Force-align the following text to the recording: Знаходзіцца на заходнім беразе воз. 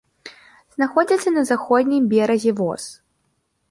Знаходзіцца 0.77 1.35
на 1.37 1.45
заходнім 1.51 2.11
беразе 2.15 2.51
воз. 2.65 2.93